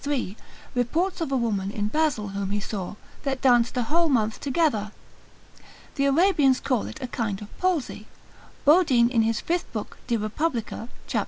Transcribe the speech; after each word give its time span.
3, 0.03 0.35
reports 0.73 1.21
of 1.21 1.31
a 1.31 1.37
woman 1.37 1.69
in 1.69 1.87
Basil 1.87 2.29
whom 2.29 2.49
he 2.49 2.59
saw, 2.59 2.95
that 3.21 3.39
danced 3.39 3.77
a 3.77 3.83
whole 3.83 4.09
month 4.09 4.39
together. 4.39 4.91
The 5.93 6.05
Arabians 6.05 6.59
call 6.59 6.87
it 6.87 6.99
a 7.03 7.07
kind 7.07 7.39
of 7.39 7.55
palsy. 7.59 8.07
Bodine 8.65 9.11
in 9.11 9.21
his 9.21 9.39
5th 9.43 9.71
book 9.71 9.99
de 10.07 10.17
Repub. 10.17 10.65
cap. 10.65 10.89